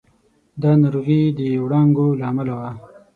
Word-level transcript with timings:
دا 0.61 0.71
ناروغي 0.81 1.21
د 1.37 1.39
وړانګو 1.63 2.07
له 2.19 2.25
امله 2.31 2.53
وه. 2.59 2.69